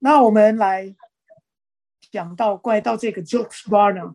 [0.00, 0.94] 那我们来
[2.10, 4.14] 讲到怪到这个 j o k e s b a r n e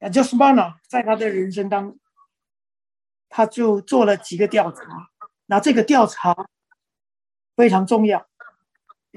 [0.00, 1.98] r j o k e s Barna 在他的人生当，
[3.28, 5.10] 他就做了几个调查。
[5.46, 6.48] 那这个调查
[7.56, 8.26] 非常重要。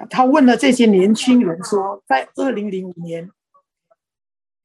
[0.09, 3.31] 他问了这些年轻人说，在二零零五年，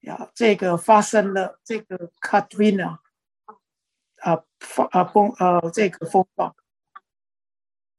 [0.00, 2.98] 呀，这个发生了这个 Katrina
[4.16, 6.56] 啊，发啊风呃这个风暴，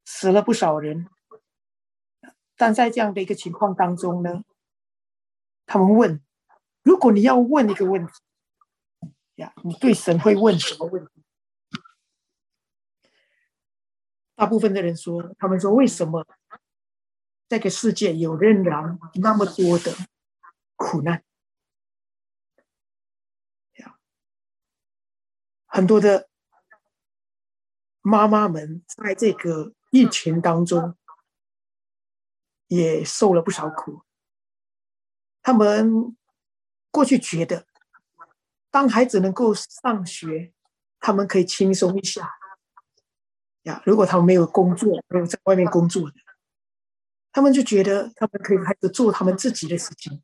[0.04, 1.08] 死了不少人。
[2.58, 4.42] 但在这样的一个情况当中呢，
[5.64, 6.20] 他们问：
[6.82, 8.12] 如果你要问一个问题，
[9.36, 11.22] 呀，你对神会问什么问题？
[14.34, 16.26] 大部分的人说，他们说为什么
[17.48, 19.94] 这个世界有仍然那么多的
[20.74, 21.22] 苦难？
[25.70, 26.28] 很多的
[28.00, 30.96] 妈妈们在这个疫情当中。
[32.68, 34.02] 也受了不少苦。
[35.42, 36.16] 他们
[36.90, 37.66] 过去觉得，
[38.70, 40.52] 当孩子能够上学，
[41.00, 42.30] 他们可以轻松一下。
[43.62, 46.16] 呀，如果他们没有工作，没有在外面工作的，
[47.32, 50.22] 他们就觉得他们可以开始做他们自己的事情。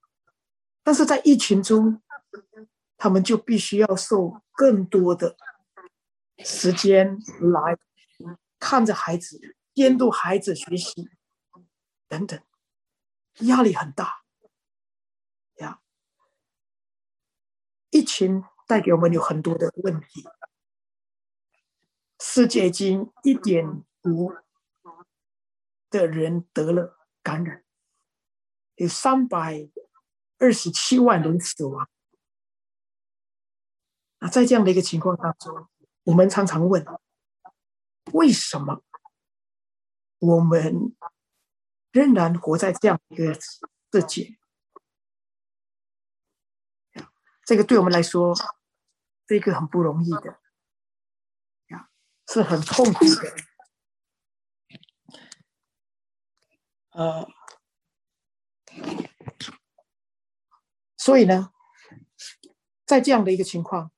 [0.83, 2.03] 但是在疫情中，
[2.97, 5.37] 他们就必须要受更多的
[6.39, 7.77] 时间来
[8.59, 9.41] 看着孩子，
[9.75, 11.09] 监督孩子学习。
[12.15, 12.41] 等等，
[13.47, 14.23] 压力很大
[15.57, 15.81] 呀。
[17.91, 20.25] 疫情带给我们有很多的问题。
[22.21, 24.33] 世界已经一点五
[25.91, 27.65] 的人得了感染，
[28.77, 29.69] 有三百
[30.39, 31.91] 二十七万人死亡。
[34.21, 35.69] 那在这样的一个情况当中，
[36.05, 36.87] 我们常常问：
[38.13, 38.85] 为什么
[40.21, 40.95] 我们？
[41.95, 44.37] 仍然活在这样一个世界，
[47.47, 48.35] 这个对我们来说
[49.29, 50.41] 是一个很不容易的，
[52.27, 53.37] 是很痛苦的。
[56.91, 57.29] 呃，
[60.97, 61.53] 所以呢，
[62.85, 63.93] 在这样的一个情况，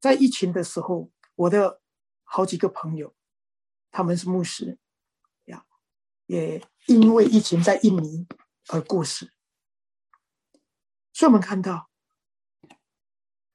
[0.00, 1.80] 在疫情的时候，我的
[2.24, 3.14] 好几个朋友，
[3.92, 4.80] 他们是牧师。
[6.26, 8.26] 也因为疫情在印尼
[8.68, 9.32] 而过世，
[11.12, 11.88] 所以我们看到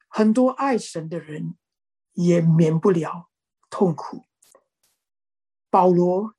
[0.08, 1.58] 很多爱神的人
[2.14, 3.30] 也免不了
[3.70, 4.26] 痛苦。
[5.70, 6.36] 保罗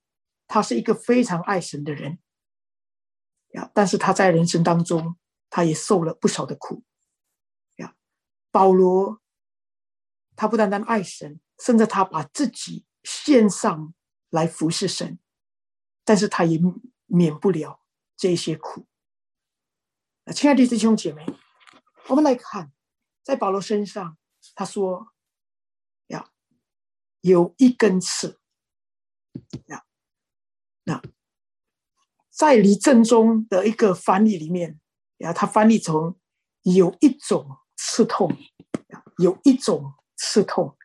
[0.47, 2.19] 他是一个非常爱神的人，
[3.55, 5.17] 呀，但是他在人生当中
[5.49, 6.83] 他也受了不少的苦，
[7.77, 7.95] 呀。
[8.51, 9.23] 保罗
[10.37, 13.95] 他不单单爱神，甚至他把自己献上
[14.29, 15.19] 来服侍神。
[16.05, 16.61] 但是他也
[17.07, 17.81] 免不了
[18.17, 18.87] 这些苦。
[20.35, 21.27] 亲爱的弟兄姐妹，
[22.09, 22.73] 我们来看，
[23.23, 24.17] 在保罗身上，
[24.55, 25.13] 他说
[26.09, 26.31] ：“呀，
[27.21, 28.39] 有一根刺。”
[29.67, 29.85] 呀，
[30.85, 31.03] 那
[32.31, 34.81] 在离正中的一个翻译里面，
[35.19, 36.17] 呀，他翻译成
[36.63, 38.37] “有一种刺痛”，
[39.19, 40.77] 有一种刺痛。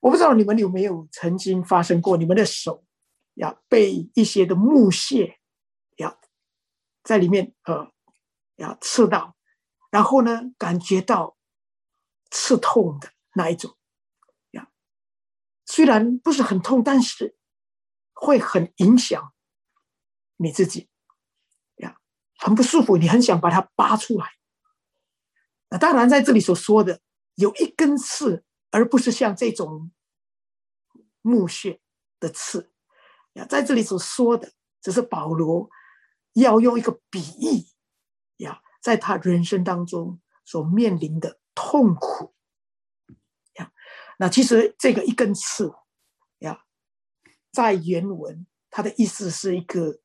[0.00, 2.84] 我不知道你们有没有曾经发生过，你们的手。
[3.34, 5.40] 要被一些的木屑，
[5.96, 6.20] 要
[7.02, 7.92] 在里面呃，
[8.56, 9.36] 要刺到，
[9.90, 11.36] 然后呢，感觉到
[12.30, 13.76] 刺痛的那一种，
[14.50, 14.70] 呀，
[15.64, 17.36] 虽然不是很痛，但是
[18.12, 19.32] 会很影响
[20.36, 20.88] 你自己，
[21.76, 21.98] 呀，
[22.36, 24.32] 很不舒服，你很想把它拔出来。
[25.70, 27.00] 那当然，在这里所说的
[27.36, 29.90] 有一根刺，而不是像这种
[31.22, 31.80] 木屑
[32.20, 32.71] 的刺。
[33.34, 35.70] 呀，在这里所说的，只是保罗
[36.34, 42.34] 要用一个比喻呀，在他人生当中所面临的痛苦
[43.54, 43.72] 呀。
[44.18, 45.74] 那其实这个一根刺
[46.38, 46.64] 呀，
[47.50, 50.00] 在原文它的意思是一个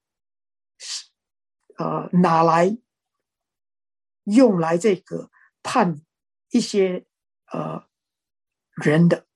[0.78, 1.06] 是
[1.78, 2.78] 呃拿来
[4.24, 5.30] 用来这个
[5.64, 6.02] 判
[6.52, 7.06] 一些
[7.52, 7.88] 呃
[8.76, 9.28] 人的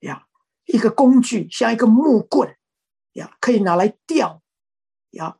[0.00, 0.26] 呀
[0.64, 2.55] 一个工具，像一个木棍。
[3.16, 4.42] 呀，可以拿来吊，
[5.12, 5.38] 呀，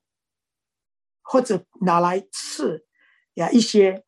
[1.23, 2.87] 或者拿来刺，
[3.35, 4.05] 呀，一些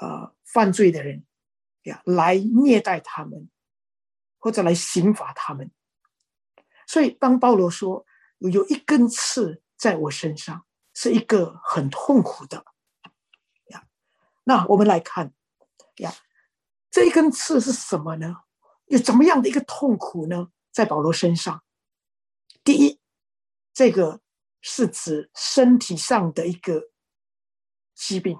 [0.00, 1.24] 呃犯罪的人，
[1.82, 3.48] 呀，来虐待他们，
[4.38, 5.70] 或者来刑罚他们。
[6.86, 8.04] 所以，当保罗说
[8.38, 12.64] 有一根刺在我身上，是一个很痛苦的，
[13.68, 13.86] 呀，
[14.42, 15.32] 那我们来看，
[15.98, 16.12] 呀，
[16.90, 18.42] 这一根刺是什么呢？
[18.86, 20.50] 有怎么样的一个痛苦呢？
[20.72, 21.62] 在保罗身上，
[22.64, 22.98] 第一。
[23.74, 24.20] 这个
[24.62, 26.90] 是指身体上的一个
[27.94, 28.38] 疾病。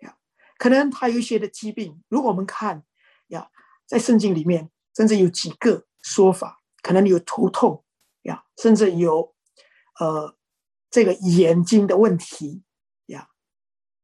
[0.00, 0.18] 呀，
[0.58, 2.84] 可能他有一些的疾病，如果我们看
[3.28, 3.50] 呀，
[3.86, 7.84] 在圣经里面，甚至有几个说法，可能有头痛
[8.22, 9.34] 呀，甚至有
[9.98, 10.36] 呃
[10.90, 12.62] 这个眼睛的问题
[13.06, 13.30] 呀。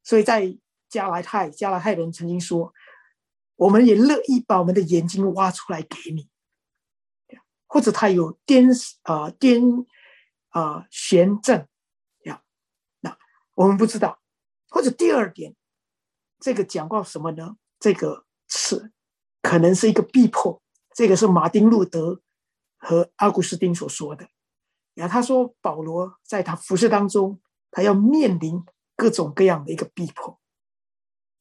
[0.03, 0.59] 所以在
[0.89, 2.73] 加拉太，加拉太人曾经说，
[3.57, 6.31] 我们也乐意把我们的眼睛挖出来给你。
[7.71, 8.71] 或者他有癫
[9.03, 9.85] 啊癫
[10.50, 11.67] 啊眩症
[12.25, 12.43] 呀，
[13.00, 13.17] 那
[13.55, 14.21] 我们不知道。
[14.71, 15.55] 或者第二点，
[16.39, 17.56] 这个讲过什么呢？
[17.81, 18.93] 这个是
[19.41, 20.62] 可能是一个逼迫。
[20.95, 22.21] 这个是马丁路德
[22.77, 24.29] 和阿古斯丁所说的。
[24.95, 27.41] 呀，他说保罗在他服饰当中，
[27.71, 28.65] 他要面临
[28.97, 30.41] 各种各样的一个逼迫。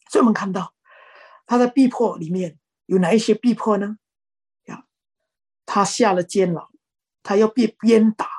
[0.09, 0.75] 所以我们看到
[1.45, 3.97] 他的逼迫里面有哪一些逼迫呢？
[4.65, 4.85] 呀
[5.65, 6.69] 他下了监牢，
[7.23, 8.29] 他要被鞭打，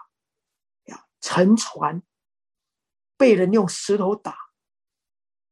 [1.21, 2.03] 沉船，
[3.17, 4.37] 被人用石头打，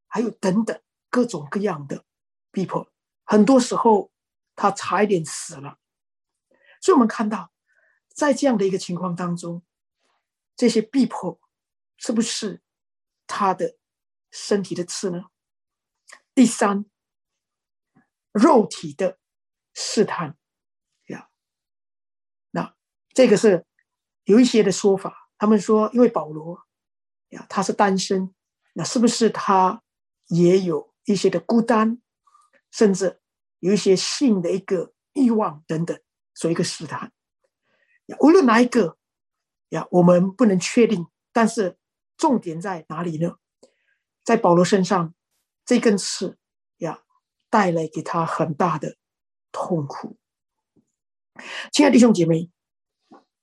[0.06, 0.80] 还有等等
[1.10, 2.04] 各种各样的
[2.50, 2.92] 逼迫，
[3.24, 4.12] 很多时候
[4.54, 5.78] 他差一点死了。
[6.80, 7.52] 所以，我们看到，
[8.08, 9.64] 在这样的一个情况当中，
[10.54, 11.40] 这些逼迫
[11.96, 12.62] 是不是
[13.26, 13.76] 他的
[14.30, 15.24] 身体的刺呢？
[16.34, 16.84] 第三，
[18.32, 19.18] 肉体的
[19.74, 20.38] 试探
[21.06, 21.30] 呀，
[22.50, 22.74] 那。
[23.14, 23.64] 这个是
[24.24, 26.66] 有一些的说法，他们说，因为保罗
[27.30, 28.34] 呀，他是单身，
[28.74, 29.82] 那是不是他
[30.28, 32.00] 也有一些的孤单，
[32.70, 33.20] 甚至
[33.58, 36.00] 有一些性的一个欲望等等，
[36.34, 37.12] 所以一个试探。
[38.20, 38.96] 无论哪一个
[39.70, 41.76] 呀，我们不能确定，但是
[42.16, 43.36] 重点在哪里呢？
[44.24, 45.14] 在保罗身上，
[45.64, 46.38] 这根刺
[46.78, 47.02] 呀，
[47.50, 48.96] 带来给他很大的
[49.52, 50.16] 痛苦。
[51.72, 52.50] 亲爱的弟兄姐妹。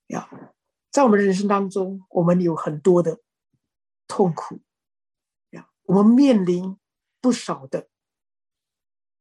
[0.07, 0.29] 呀，
[0.93, 3.19] 在我们人生当中，我们有很多的
[4.07, 4.61] 痛苦，
[5.49, 6.77] 呀，我们面临
[7.19, 7.89] 不少的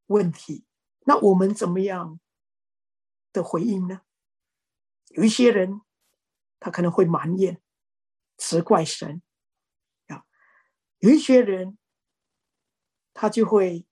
[0.04, 0.66] 问题。
[1.06, 2.20] 那我们怎么样
[3.32, 4.02] 的回应呢？
[5.12, 5.80] 有一些人，
[6.60, 7.58] 他可能会埋怨、
[8.36, 9.22] 责怪神，
[10.08, 10.26] 呀，
[10.98, 11.78] 有一些人，
[13.14, 13.86] 他就会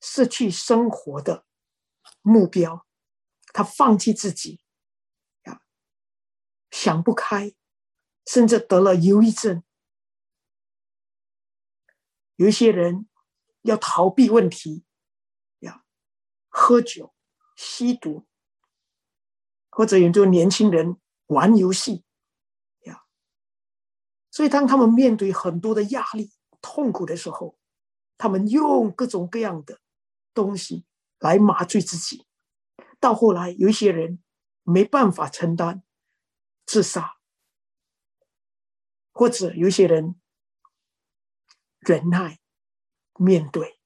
[0.00, 1.44] 失去生活的
[2.22, 2.86] 目标，
[3.52, 4.60] 他放弃自己。
[6.70, 7.54] 想不开，
[8.26, 9.62] 甚至得了忧郁症。
[12.36, 13.08] 有一些人
[13.62, 14.84] 要逃避问题，
[15.60, 15.84] 呀，
[16.48, 17.14] 喝酒、
[17.56, 18.26] 吸毒，
[19.70, 22.04] 或者有很年轻人玩游戏，
[22.84, 23.04] 呀。
[24.30, 26.30] 所以，当他们面对很多的压力、
[26.60, 27.58] 痛苦的时候，
[28.16, 29.80] 他们用各种各样的
[30.32, 30.84] 东西
[31.18, 32.24] 来麻醉自己。
[33.00, 34.22] 到后来，有一些人
[34.62, 35.82] 没办法承担。
[36.68, 37.16] 自杀，
[39.10, 40.20] 或者有些人
[41.78, 42.40] 忍耐
[43.14, 43.80] 面对，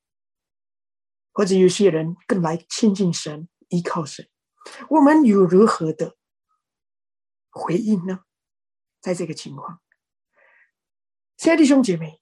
[1.30, 4.28] 或者有些人更来亲近神、依靠神。
[4.90, 6.16] 我们有如何的
[7.50, 8.24] 回应呢？
[9.00, 9.80] 在这个情况，
[11.36, 12.20] 亲爱的弟兄姐妹，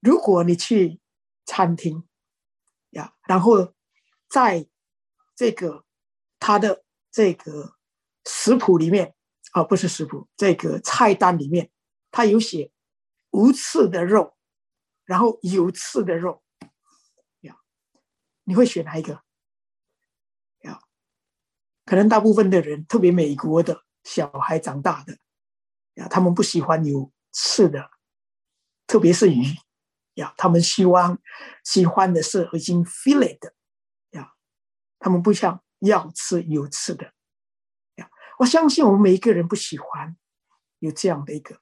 [0.00, 0.98] 如果你去
[1.44, 2.08] 餐厅
[2.92, 3.74] 呀，然后
[4.30, 4.66] 在
[5.36, 5.84] 这个
[6.38, 7.76] 他的这个。
[8.30, 9.14] 食谱里面
[9.52, 11.70] 啊，不是食谱，这个菜单里面，
[12.10, 12.70] 它有写
[13.30, 14.36] 无刺的肉，
[15.06, 16.42] 然后有刺的肉，
[17.40, 17.56] 呀，
[18.44, 19.22] 你会选哪一个？
[20.60, 20.82] 呀，
[21.86, 25.16] 可能大部分的人，特别美国的小孩长大的，
[25.94, 27.90] 呀，他们不喜欢有刺的，
[28.86, 29.42] 特别是鱼，
[30.14, 31.18] 呀，他们希望
[31.64, 33.54] 喜欢的是已经 fillet 的，
[34.10, 34.34] 呀，
[34.98, 37.14] 他们不想要吃有刺的。
[38.38, 40.16] 我相信我们每一个人不喜欢
[40.78, 41.60] 有这样的一个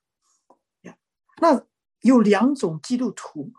[0.82, 0.96] 呀。
[1.40, 1.66] 那
[2.00, 3.52] 有两种基督徒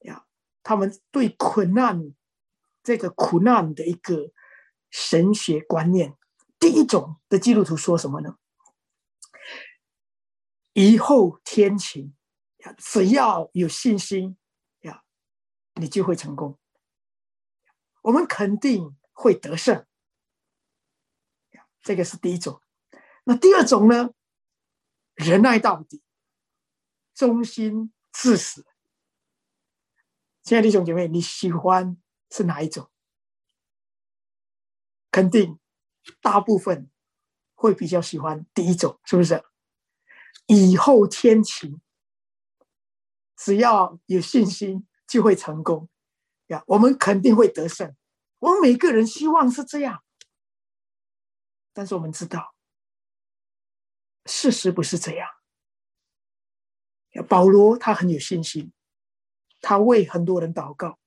[0.00, 0.26] 呀，
[0.62, 2.14] 他们对苦难
[2.82, 4.32] 这个苦难的一个
[4.90, 6.16] 神学观念。
[6.58, 8.36] 第一种的基督徒说什么呢？
[10.74, 12.14] 以后天晴
[12.58, 14.36] 呀，只要有信心
[14.82, 15.02] 呀，
[15.74, 16.58] 你就会成功。
[18.02, 19.84] 我们肯定会得胜。
[21.88, 22.60] 这个是第一种，
[23.24, 24.10] 那第二种呢？
[25.14, 26.02] 仁爱到底，
[27.14, 28.66] 忠心至死。
[30.42, 31.96] 亲爱的弟兄姐妹，你喜欢
[32.30, 32.90] 是哪一种？
[35.10, 35.58] 肯定
[36.20, 36.90] 大部分
[37.54, 39.42] 会比较喜欢第一种，是不是？
[40.46, 41.80] 以后天晴，
[43.34, 45.88] 只要有信心就会成功
[46.48, 46.62] 呀。
[46.66, 47.96] 我们肯定会得胜，
[48.40, 50.04] 我们每个人希望是这样。
[51.78, 52.56] 但是我们知道，
[54.24, 55.28] 事实不是这样。
[57.28, 58.72] 保罗他很有信心，
[59.60, 60.98] 他为很多人祷告，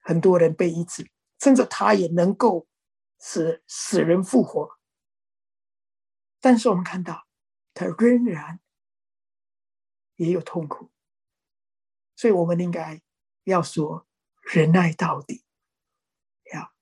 [0.00, 1.08] 很多人被医治，
[1.38, 2.66] 甚至他也能够
[3.20, 4.76] 使死人复活。
[6.40, 7.28] 但是我们看到，
[7.72, 8.60] 他仍然
[10.16, 10.90] 也有痛苦，
[12.16, 13.00] 所以我们应该
[13.44, 14.08] 要说
[14.52, 15.44] 忍耐到底，
[16.52, 16.74] 要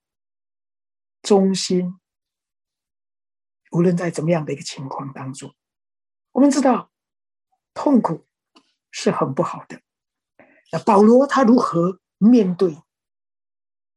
[1.20, 2.00] 忠心。
[3.70, 5.54] 无论在怎么样的一个情况当中，
[6.32, 6.90] 我们知道
[7.74, 8.26] 痛苦
[8.90, 9.82] 是很不好的。
[10.72, 12.82] 那保罗他如何面对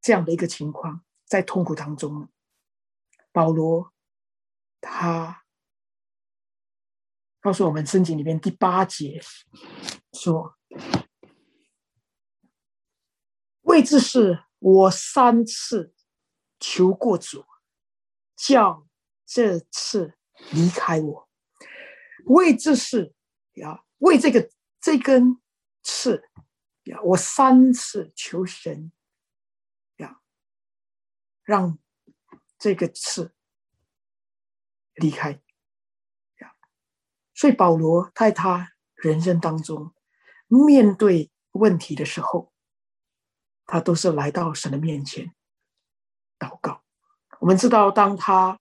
[0.01, 2.29] 这样的一个情况，在痛苦当中呢？
[3.31, 3.93] 保罗
[4.81, 5.45] 他
[7.39, 9.21] 告诉我们，圣经里面第八节
[10.11, 10.57] 说
[13.61, 15.93] ：“为这事，我三次
[16.59, 17.45] 求过主，
[18.35, 18.85] 叫。”
[19.33, 20.17] 这次
[20.51, 21.29] 离开我，
[22.25, 23.13] 为这事
[23.53, 25.41] 呀，为这个这根
[25.81, 26.21] 刺
[26.83, 28.91] 呀，我三次求神
[29.95, 30.19] 呀，
[31.43, 31.79] 让
[32.59, 33.33] 这个刺
[34.95, 35.31] 离开
[36.39, 36.53] 呀。
[37.33, 39.95] 所以保罗在他人生当中
[40.47, 42.51] 面对问题的时候，
[43.65, 45.33] 他都是来到神的面前
[46.37, 46.83] 祷告。
[47.39, 48.59] 我们知道，当他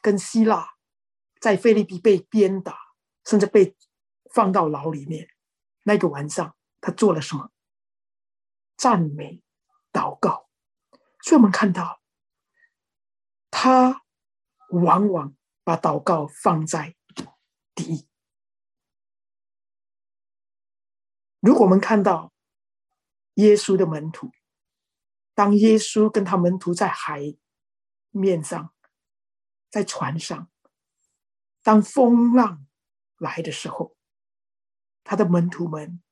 [0.00, 0.74] 跟希腊
[1.40, 2.76] 在菲律宾被鞭打，
[3.24, 3.76] 甚至被
[4.32, 5.28] 放到牢里面。
[5.84, 7.50] 那个晚上，他做了什么？
[8.76, 9.42] 赞美、
[9.92, 10.48] 祷告。
[11.22, 12.00] 所以我们看到，
[13.50, 14.04] 他
[14.70, 16.94] 往往把祷告放在
[17.74, 18.08] 第一。
[21.40, 22.32] 如果我们看到
[23.34, 24.30] 耶稣的门徒，
[25.34, 27.36] 当耶稣跟他门徒在海
[28.10, 28.74] 面上。
[29.70, 30.50] 在船上，
[31.62, 32.66] 当风浪
[33.18, 33.96] 来的时候，
[35.04, 36.02] 他的门徒们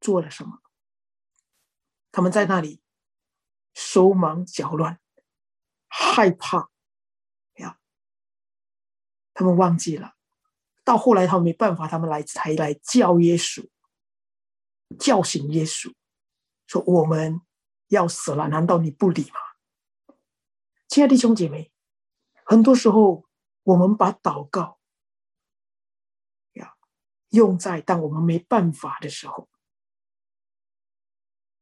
[0.00, 0.60] 做了什么？
[2.12, 2.82] 他们在那里
[3.72, 5.00] 手忙脚乱，
[5.88, 6.70] 害怕
[7.54, 7.78] 呀。
[9.32, 10.16] 他们忘记了，
[10.84, 13.70] 到后来他们没办法，他们来才来叫耶稣，
[14.98, 15.94] 叫醒耶稣，
[16.66, 17.40] 说：“我们
[17.88, 20.16] 要死了，难道你不理吗？”
[20.88, 21.72] 亲爱的弟兄姐妹。
[22.50, 23.28] 很多时候，
[23.62, 24.80] 我们把祷告
[26.54, 26.74] 呀
[27.28, 29.48] 用在当我们没办法的时候，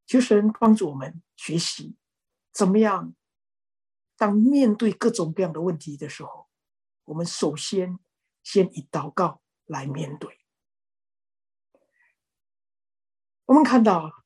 [0.07, 1.99] 求神帮助我们学习
[2.51, 3.15] 怎么样。
[4.17, 6.49] 当面对各种各样的问题的时候，
[7.05, 7.99] 我们首先
[8.43, 10.41] 先以祷告来面对。
[13.45, 14.25] 我们看到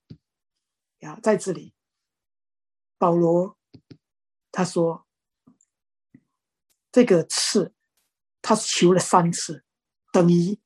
[1.00, 1.74] 呀，在这里，
[2.98, 3.58] 保罗
[4.52, 5.08] 他说。
[6.92, 7.74] 这个刺，
[8.42, 9.64] 他求了三次，
[10.12, 10.60] 等于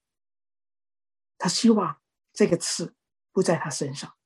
[1.38, 2.02] 他希望
[2.32, 2.96] 这个刺
[3.30, 4.18] 不在他身上。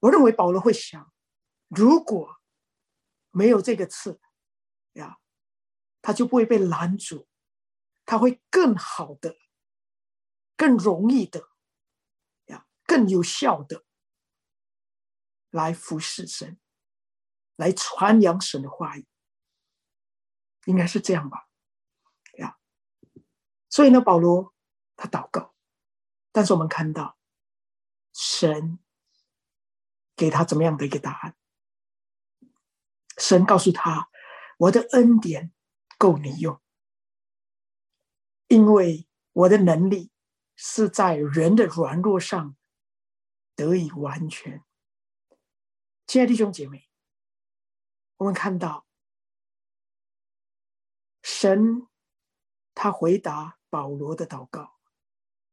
[0.00, 1.12] 我认为保罗会想，
[1.68, 2.40] 如果
[3.30, 4.20] 没有这个刺，
[4.94, 5.20] 呀，
[6.02, 7.28] 他就不会被拦阻，
[8.04, 9.36] 他会更好的、
[10.56, 11.50] 更容易的，
[12.46, 13.84] 呀，更有效的
[15.50, 16.58] 来服侍神，
[17.54, 19.06] 来传扬神的话语。
[20.66, 21.48] 应该是这样吧，
[22.38, 22.56] 呀，
[23.68, 24.54] 所以呢，保罗
[24.94, 25.54] 他祷告，
[26.30, 27.18] 但是我们看到
[28.12, 28.78] 神
[30.14, 31.36] 给他怎么样的一个答案？
[33.18, 34.08] 神告诉他
[34.56, 35.52] ：“我的恩典
[35.98, 36.60] 够你用，
[38.46, 40.12] 因为我的能力
[40.54, 42.56] 是在人的软弱上
[43.56, 44.62] 得以完全。”
[46.06, 46.88] 亲爱的弟兄姐妹，
[48.18, 48.86] 我们看到。
[51.22, 51.86] 神，
[52.74, 54.78] 他回答保罗的祷告，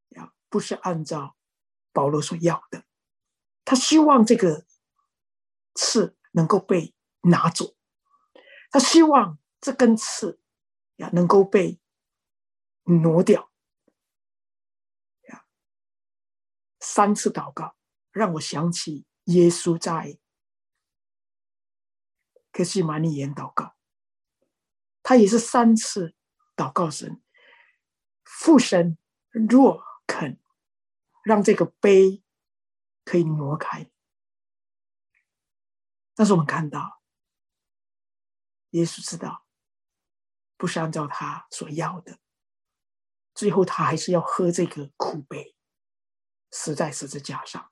[0.09, 1.37] 呀，不是按照
[1.93, 2.85] 保罗所要的，
[3.63, 4.65] 他希望这个
[5.75, 7.75] 刺能够被拿走，
[8.71, 10.41] 他希望这根刺
[10.95, 11.79] 呀能够被
[12.83, 13.51] 挪掉，
[15.29, 15.45] 呀，
[16.79, 17.75] 三次祷告
[18.11, 20.19] 让我想起耶稣在
[22.51, 23.78] 客西马尼园祷告。
[25.09, 26.13] 他也是三次
[26.55, 27.19] 祷告神，
[28.23, 28.95] 父神
[29.31, 30.39] 若肯
[31.23, 32.23] 让这个杯
[33.03, 33.89] 可以挪开，
[36.13, 37.01] 但是我们看到
[38.69, 39.47] 耶稣知道
[40.57, 42.19] 不是按照他所要的，
[43.33, 45.55] 最后他还是要喝这个苦杯，
[46.51, 47.71] 死在十字架上。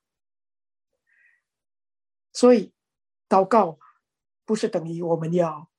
[2.32, 2.74] 所以
[3.28, 3.78] 祷告
[4.44, 5.70] 不是等于我们要。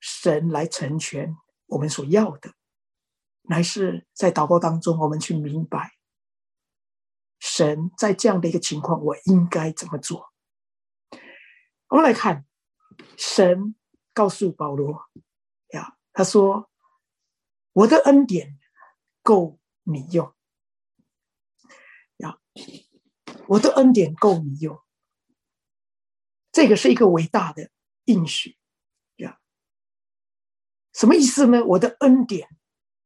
[0.00, 2.54] 神来成全我们所要的，
[3.42, 5.92] 乃是在祷告当中，我们去明白，
[7.38, 10.32] 神在这样的一个情况，我应该怎么做？
[11.88, 12.46] 我们来看，
[13.16, 13.74] 神
[14.14, 15.08] 告诉保罗
[15.72, 16.70] 呀，他说
[17.72, 18.58] ：“我的恩典
[19.22, 20.32] 够你用。”
[22.18, 22.38] 呀，
[23.48, 24.80] 我的恩典够你用。
[26.52, 27.70] 这个是一个伟大的
[28.04, 28.56] 应许。
[31.00, 31.64] 什么意思呢？
[31.64, 32.58] 我的恩典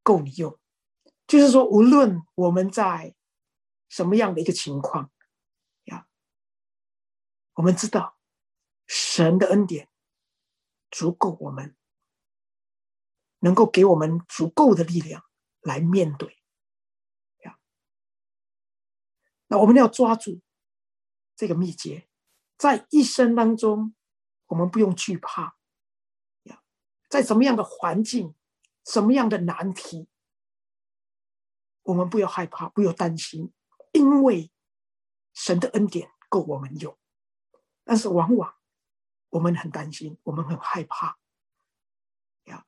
[0.02, 0.58] 够你用，
[1.28, 3.14] 就是说，无论我们在
[3.88, 5.12] 什么样的一个情况
[5.84, 6.08] 呀，
[7.52, 8.18] 我们知道。
[8.88, 9.88] 神的恩典
[10.90, 11.76] 足够我们，
[13.38, 15.24] 能够给我们足够的力量
[15.60, 16.42] 来面对。
[17.44, 17.56] 呀
[19.46, 20.42] 那我们要抓住
[21.36, 22.08] 这个秘诀，
[22.58, 23.94] 在一生当中，
[24.46, 25.56] 我们不用惧怕。
[27.14, 28.34] 在什么样的环境，
[28.84, 30.08] 什么样的难题，
[31.84, 33.52] 我们不要害怕，不要担心，
[33.92, 34.50] 因为
[35.32, 36.98] 神的恩典够我们用。
[37.84, 38.56] 但是往往。
[39.28, 41.16] 我们很担心，我们很害怕，
[42.46, 42.66] 呀，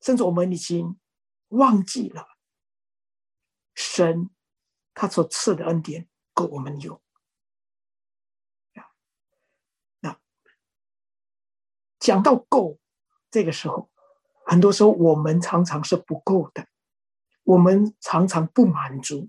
[0.00, 0.98] 甚至我们已经
[1.48, 2.38] 忘记了
[3.74, 4.30] 神
[4.94, 7.02] 他所赐的恩典够我们用，
[10.00, 10.18] 那
[11.98, 12.78] 讲到够，
[13.30, 13.90] 这个时候，
[14.44, 16.66] 很多时候我们常常是不够的，
[17.44, 19.28] 我们常常不满足，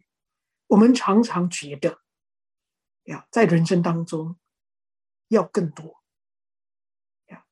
[0.67, 1.99] 我们常常觉得，
[3.03, 4.37] 呀，在人生当中
[5.27, 6.01] 要更多。
[7.27, 7.45] 呀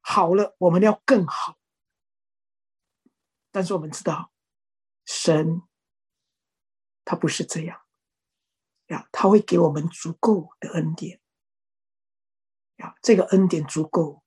[0.00, 1.56] 好了，我们要更好。
[3.50, 4.32] 但是我们知道，
[5.04, 5.62] 神
[7.04, 7.80] 他不是这样
[8.86, 11.20] 呀，他会给我们足够的恩典
[12.76, 14.22] 呀，这个恩典足够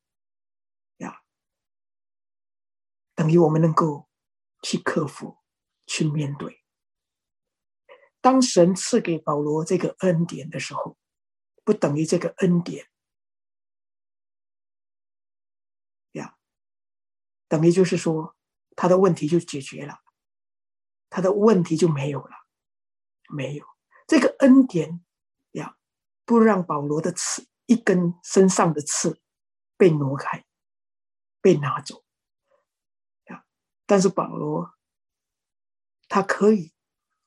[3.15, 4.09] 等于我们能够
[4.61, 5.37] 去克服、
[5.85, 6.63] 去面对。
[8.21, 10.97] 当神赐给保罗这个恩典的时候，
[11.63, 12.87] 不等于这个恩典
[16.13, 16.37] 呀。
[17.47, 18.35] 等于就是说，
[18.75, 19.99] 他的问题就解决了，
[21.09, 22.47] 他的问题就没有了，
[23.29, 23.65] 没有
[24.07, 25.03] 这个恩典
[25.51, 25.77] 呀，
[26.25, 29.21] 不让保罗的刺一根身上的刺
[29.75, 30.45] 被挪开，
[31.41, 32.02] 被拿走。
[33.93, 34.73] 但是保罗
[36.07, 36.73] 他可以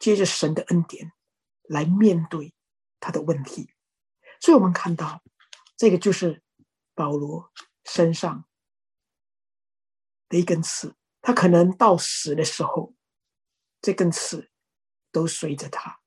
[0.01, 1.13] 借着神的恩典
[1.63, 2.57] 来面对
[2.99, 3.73] 他的问题，
[4.41, 5.23] 所以我们看到
[5.77, 6.43] 这个就是
[6.93, 7.53] 保罗
[7.85, 8.49] 身上。
[10.29, 12.97] 的一根刺，他可能到死的时候，
[13.81, 14.51] 这根刺
[15.13, 16.01] 都随着他。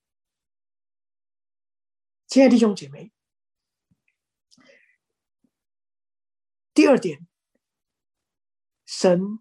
[2.28, 3.13] 亲爱的弟兄姐妹，
[6.74, 7.26] 第二点，
[8.86, 9.39] 神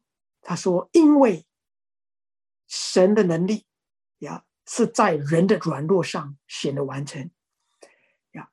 [0.48, 1.46] 他说，因为
[2.66, 3.66] 神的能力
[4.20, 7.30] 呀是在人的软弱上显得完成
[8.32, 8.50] 呀，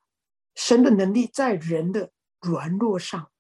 [0.56, 3.32] 神的能力在人的软弱上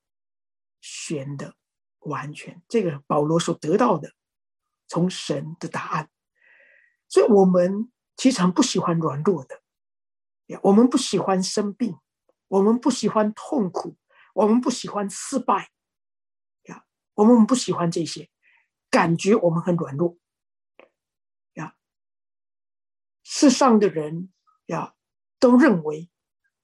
[0.79, 1.57] 显得。
[1.99, 4.13] 完全，这个保罗所得到的，
[4.87, 6.11] 从神的答案，
[7.09, 9.63] 所以我们其实很不喜欢软弱的，
[10.45, 11.97] 呀我们不喜欢生病，
[12.47, 13.97] 我们不喜欢痛苦，
[14.35, 15.71] 我们不喜欢失败，
[16.65, 18.29] 呀，我们不喜欢这些，
[18.95, 20.17] 感觉我们很软弱，
[21.55, 21.75] 呀，
[23.23, 24.31] 世上的人
[24.67, 24.95] 呀
[25.37, 26.09] 都认为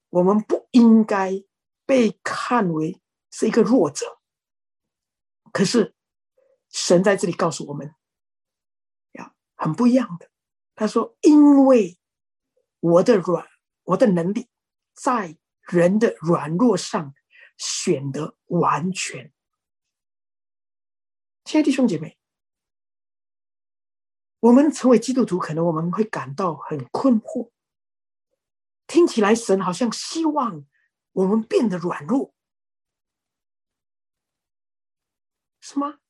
[0.08, 1.44] 我们不应该
[1.84, 4.22] 被看为是一个弱者。
[5.52, 5.94] 可是，
[6.70, 7.94] 神在这里告诉我们，
[9.12, 10.30] 呀，很不一样的。
[10.74, 11.98] 他说：“因为
[12.80, 13.46] 我的软，
[13.82, 14.48] 我的能力
[14.94, 17.14] 在人的软弱上
[17.58, 19.34] 显得完全。”
[21.44, 22.18] 亲爱的弟兄姐妹，
[24.42, 27.52] 我们成为基督徒，可能我们会感到很困惑。
[28.88, 30.66] 听起来，神好像希望
[31.12, 32.34] 我们变得软弱。
[35.60, 36.00] 是吗？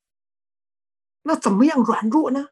[1.24, 2.48] 那怎么样软弱呢？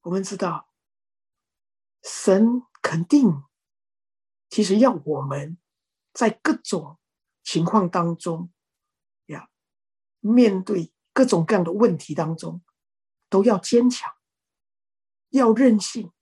[0.00, 0.72] 我们知道，
[2.02, 3.44] 神肯定
[4.48, 5.58] 其实要我们
[6.14, 6.98] 在各种
[7.44, 8.50] 情况当中
[9.26, 9.50] 呀，
[10.20, 12.62] 面对各种各样的问题当中，
[13.28, 14.12] 都要坚强，
[15.30, 16.12] 要任性，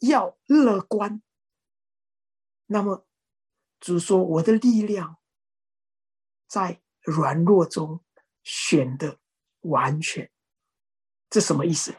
[0.00, 1.22] 要乐观。
[2.66, 3.06] 那么，
[3.80, 5.18] 主说：“我的力量。”
[6.48, 8.04] 在软弱中
[8.44, 9.18] 显得
[9.62, 10.30] 完全，
[11.28, 11.96] 这什么意思？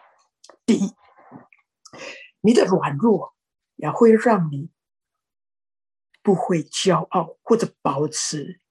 [0.66, 0.96] 第一，
[2.40, 3.36] 你的软弱
[3.76, 4.72] 也会让你
[6.24, 8.62] 不会骄傲，或者保持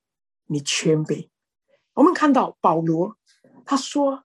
[0.45, 1.31] 你谦卑。
[1.97, 3.17] 我们看到保罗
[3.65, 4.25] 他说：“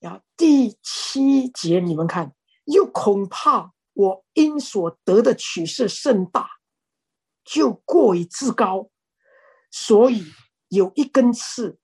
[0.00, 2.32] 呀，第七节你们看，
[2.64, 6.48] 又恐怕我因所得的取色甚大，
[7.44, 8.88] 就过于自高，
[9.68, 10.24] 所以
[10.68, 11.76] 有一根刺，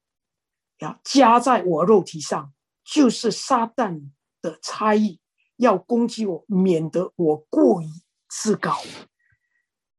[0.78, 2.54] 呀，加在我肉体上，
[2.84, 5.20] 就是撒旦的差役，
[5.56, 7.86] 要攻击我，免得我过于
[8.28, 8.76] 自高。”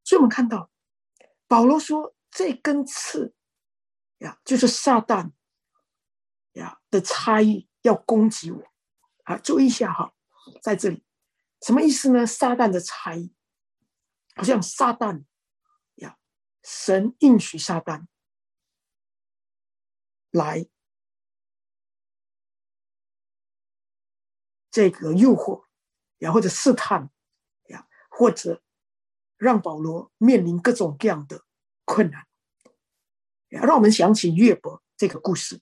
[0.05, 0.71] 所以我们看到
[1.45, 3.33] 保罗说：“这根刺。”
[4.19, 5.31] 呀，就是撒旦
[6.53, 8.63] 呀的差异要攻击我
[9.23, 9.37] 啊！
[9.37, 10.13] 注意一下哈，
[10.61, 11.03] 在这里
[11.61, 12.25] 什么意思呢？
[12.25, 13.33] 撒旦的差异，
[14.35, 15.25] 好像撒旦
[15.95, 16.17] 呀，
[16.63, 18.05] 神应许撒旦
[20.31, 20.69] 来
[24.71, 25.65] 这个诱惑
[26.19, 27.09] 呀，或者试探
[27.67, 28.63] 呀，或者
[29.37, 31.45] 让保罗面临各种各样的
[31.85, 32.28] 困难。
[33.49, 35.59] 让我们想起约伯这个故事。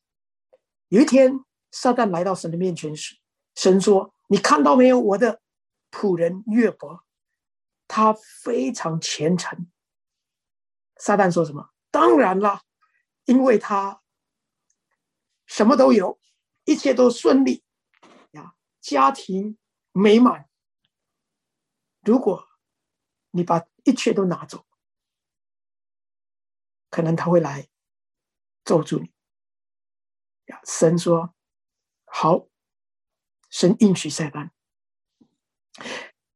[0.90, 3.18] 有一天，撒旦来到神的面前时，
[3.56, 5.42] 神说：“你看到没有，我的
[5.90, 7.04] 仆人约伯，
[7.88, 9.70] 他非常虔诚。”
[10.98, 11.72] 撒旦说什么？
[11.90, 12.62] 当然了，
[13.26, 14.02] 因为他
[15.46, 16.20] 什么都有，
[16.66, 17.64] 一切都顺利
[18.32, 19.58] 呀，家庭
[19.92, 20.50] 美满。
[22.02, 22.48] 如果
[23.32, 24.66] 你把一切都拿走，
[26.90, 27.70] 可能他会来。
[28.68, 29.10] 咒住你！
[30.66, 31.34] 神说
[32.04, 32.50] ：“好，
[33.50, 34.52] 神应许撒旦。”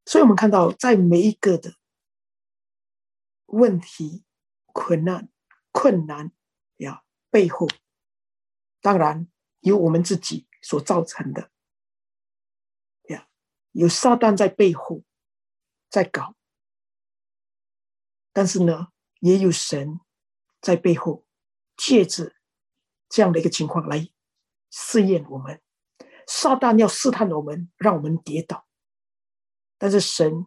[0.05, 1.75] 所以，我们看到，在每一个的
[3.47, 4.23] 问题、
[4.67, 5.29] 困难、
[5.71, 6.31] 困难
[6.77, 7.67] 呀背后，
[8.79, 11.51] 当然有我们自己所造成的
[13.09, 13.27] 呀，
[13.71, 15.03] 有撒旦在背后
[15.89, 16.35] 在搞，
[18.31, 19.99] 但是呢，也有神
[20.61, 21.27] 在背后。
[21.81, 22.31] 借着
[23.09, 24.07] 这样的一个情况来
[24.69, 25.59] 试验我们，
[26.27, 28.67] 撒旦要试探我们，让我们跌倒。
[29.79, 30.45] 但是神，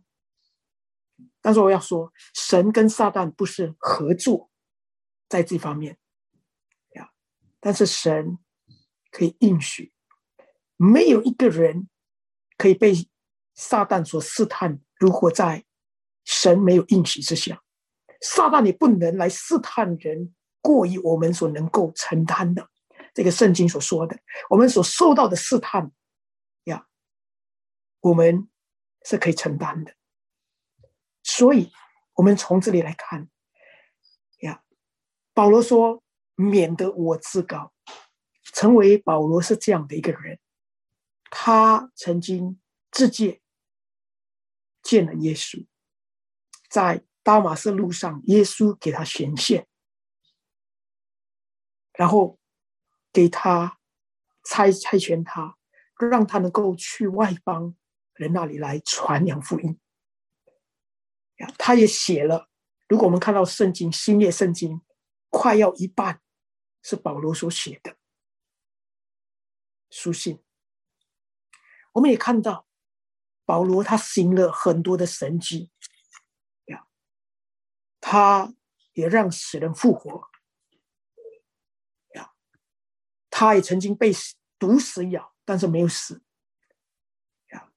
[1.41, 4.49] 但是我要说，神跟撒旦不是合作
[5.29, 5.99] 在这方面
[6.91, 7.11] 呀。
[7.59, 8.39] 但是神
[9.11, 9.93] 可以应许，
[10.77, 11.89] 没有一个人
[12.57, 12.95] 可以被
[13.55, 15.65] 撒旦所试探，如果在
[16.25, 17.61] 神没有应许之下，
[18.21, 20.33] 撒旦也不能来试探人。
[20.65, 22.71] 过于我们所能够承担的，
[23.13, 25.93] 这个圣经所说的，我们所受到的试探
[26.65, 26.87] 呀，
[28.01, 28.49] 我们
[29.05, 29.95] 是可以承担的。
[31.23, 31.71] 所以，
[32.15, 33.29] 我们从这里来看
[34.41, 34.63] 呀，
[35.35, 36.03] 保罗说
[36.35, 37.75] ：“免得我自高，
[38.55, 40.39] 成为保罗是这样的一个人。
[41.29, 42.59] 他曾经
[42.91, 43.43] 自荐
[44.83, 45.67] 见了耶稣，
[46.71, 49.67] 在大马色路上，耶稣给他显现。”
[51.95, 52.39] 然后
[53.13, 53.79] 给他
[54.45, 55.57] 差差遣他，
[55.99, 57.75] 让他能够去外邦
[58.15, 59.81] 人那里来传扬福音。
[61.37, 62.49] 呀，他也写了。
[62.89, 64.83] 如果我们看到圣经新约圣经，
[65.31, 66.21] 快要一半
[66.83, 67.97] 是保罗所写的
[69.91, 70.43] 书信。
[71.93, 72.67] 我们也看到
[73.45, 75.71] 保罗他行了很多的神迹，
[76.67, 76.87] 呀，
[78.01, 78.55] 他
[78.93, 80.29] 也让死人复活。
[83.37, 84.13] 他也曾经被
[84.61, 86.23] 毒蛇咬，但是没有死。
[87.49, 87.73] 呀，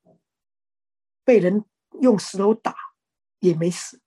[1.23, 1.65] 被人
[1.99, 2.75] 用石头打
[3.39, 3.99] 也没死。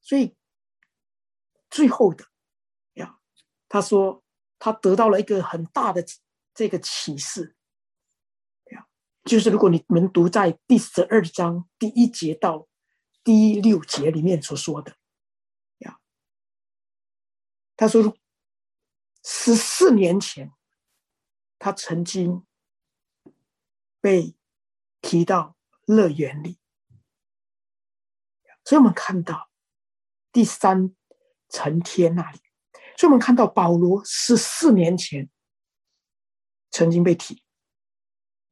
[0.00, 0.36] 所以
[1.70, 2.24] 最后的
[2.94, 3.20] 呀，
[3.68, 4.24] 他说
[4.58, 6.04] 他得到了一个很大的
[6.52, 7.54] 这个启示。
[8.72, 8.88] 呀，
[9.22, 12.66] 就是如果你们读在第十二章第一节到
[13.22, 14.96] 第六节里面所说的，
[15.78, 16.00] 呀，
[17.76, 18.18] 他说。
[19.28, 20.52] 十四年前，
[21.58, 22.46] 他曾经
[24.00, 24.36] 被
[25.00, 26.60] 提到乐园里，
[28.64, 29.50] 所以我们看到
[30.30, 30.94] 第三
[31.48, 32.38] 层天那里，
[32.96, 35.28] 所以我们看到保罗十四年前
[36.70, 37.42] 曾经被提，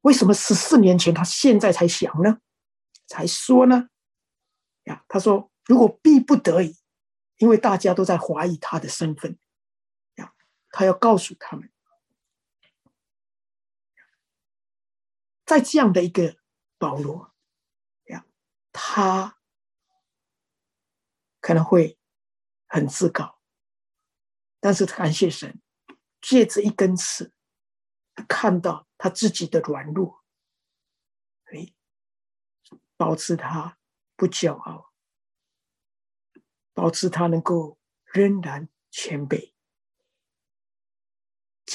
[0.01, 2.39] 为什么十四年前他现在才想呢？
[3.07, 3.87] 才说呢？
[4.83, 6.75] 呀，他说如果逼不得已，
[7.37, 9.39] 因为大家都在怀疑他的身份。
[10.77, 11.71] 他要告诉他们，
[15.45, 16.37] 在这样的一个
[16.77, 17.33] 保罗
[18.07, 18.25] 呀，
[18.73, 19.39] 他
[21.39, 21.97] 可能会
[22.67, 23.39] 很自高，
[24.59, 25.61] 但是感谢神，
[26.19, 27.33] 借着一根刺，
[28.27, 30.25] 看到他自己的软弱，
[31.53, 31.73] 哎，
[32.97, 33.77] 保持他
[34.17, 34.91] 不骄傲，
[36.73, 39.54] 保持他能够仍然谦卑。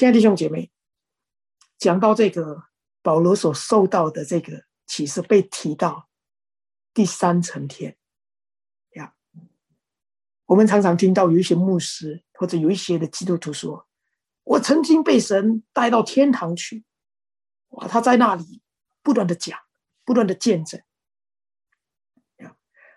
[0.01, 0.71] 亲爱的弟兄姐妹，
[1.77, 2.63] 讲到这个
[3.03, 6.09] 保罗所受到的这个启示被提到
[6.91, 7.95] 第三层天
[8.93, 9.13] 呀，
[10.45, 13.87] 我们常常听到有一些牧师或者有一些的基督徒说
[14.41, 16.83] ：“我曾经被神带到天堂去。”
[17.69, 18.63] 哇，他在那里
[19.03, 19.59] 不断的讲，
[20.03, 20.81] 不断的见证，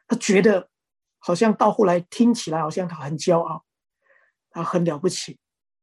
[0.07, 0.71] 他觉得
[1.19, 3.67] 好像到后来听起来好像他很骄傲，
[4.49, 5.39] 他很了不起，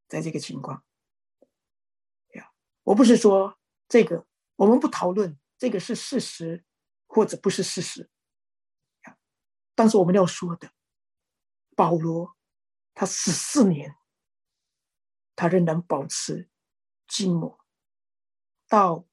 [0.07, 0.83] 在这个情况。
[2.83, 6.65] 我不是说这个，我们不讨论这个是事实
[7.07, 8.09] 或者不是事实。
[9.75, 10.71] 但是我们要说的，
[11.75, 12.35] 保罗
[12.93, 13.95] 他十四年，
[15.35, 16.49] 他仍然保持
[17.07, 17.57] 寂寞，
[18.67, 19.05] 到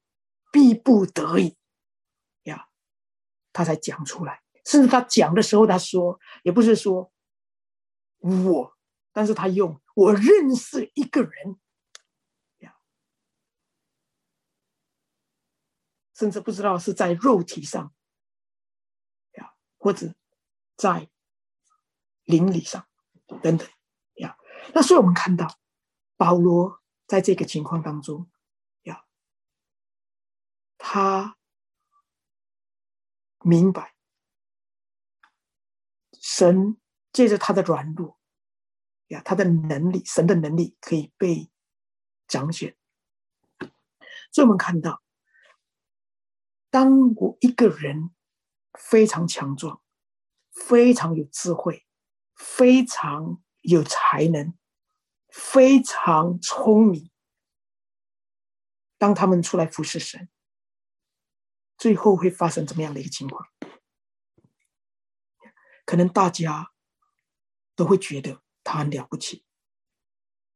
[0.53, 1.57] 逼不得已
[2.43, 2.69] 呀，
[3.53, 4.43] 他才讲出来。
[4.65, 7.11] 甚至他讲的时候，他说也不是说
[8.19, 8.77] 我，
[9.13, 11.59] 但是他用我认识一个人。
[16.19, 17.95] 甚至不知道是在肉体上，
[19.35, 20.17] 呀，或者
[20.77, 21.09] 在
[22.25, 22.89] 灵里上，
[23.41, 23.69] 等等，
[24.15, 24.37] 呀，
[24.75, 25.61] 那所以我们看到
[26.17, 28.29] 保罗在这个情况当中，
[28.83, 29.05] 呀，
[30.77, 31.39] 他
[33.43, 33.95] 明白
[36.21, 36.81] 神
[37.13, 38.19] 借着他的软弱，
[39.07, 41.49] 呀，他的能力，神的能力可以被
[42.27, 42.77] 彰显，
[44.33, 45.01] 所以我们看到。
[46.71, 48.11] 当我一个人
[48.79, 49.81] 非常强壮、
[50.53, 51.87] 非常有智慧、
[52.35, 54.55] 非常有才能、
[55.29, 57.11] 非常聪明，
[58.99, 60.29] 当他们出来服侍神，
[61.77, 63.49] 最后会发生怎么样的一个情况？
[65.87, 66.73] 可能大家
[67.75, 69.47] 都会觉得他很了不起，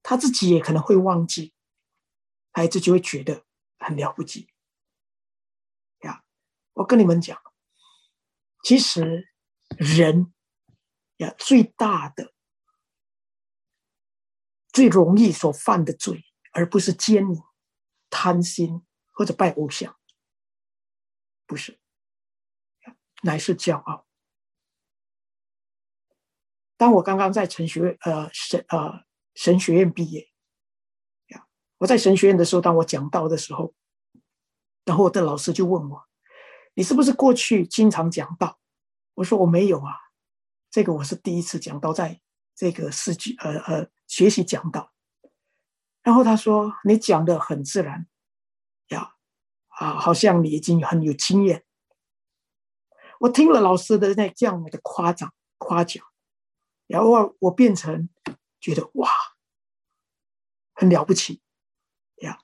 [0.03, 1.55] 他自己也可能会忘记，
[2.51, 3.46] 孩子就会觉得
[3.79, 4.52] 很了不起。
[6.75, 7.39] 我跟你们讲，
[8.65, 9.29] 其实
[9.79, 10.33] 人
[11.19, 12.33] 呀，最大的、
[14.73, 17.43] 最容易所犯的罪，而不是奸淫、
[18.09, 19.99] 贪心或者拜偶像，
[21.47, 21.79] 不是，
[23.23, 24.07] 乃是骄傲。
[26.79, 29.05] 当我刚刚在神学呃神呃
[29.35, 30.29] 神学院毕业
[31.29, 31.47] 呀，
[31.79, 33.75] 我在神学院的时候，当我讲道的时候，
[34.87, 36.09] 然后我的老师就问我。
[36.75, 38.59] 你是不是过去经常讲道？
[39.15, 39.95] 我说我没有啊，
[40.71, 42.21] 这个我是第一次讲到，在
[42.55, 44.91] 这个世纪呃呃学习讲道。
[46.03, 48.07] 然后他说你讲的很自然，
[48.89, 49.15] 呀
[49.69, 51.65] 啊，好像你已经很有经验。
[53.21, 56.05] 我听了老师的那这样的夸奖夸奖，
[56.87, 58.09] 然后我变成
[58.61, 59.11] 觉得哇，
[60.73, 61.43] 很了不起
[62.23, 62.41] 呀。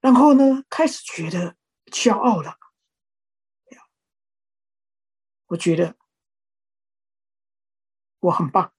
[0.00, 1.56] 然后呢，开始觉得
[1.90, 2.57] 骄傲了。
[5.48, 5.98] 我觉得
[8.20, 8.72] 我很棒！